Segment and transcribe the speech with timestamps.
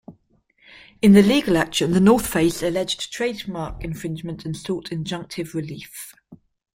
[1.03, 6.15] In the legal action, The North Face alleged trademark infringement and sought injunctive relief.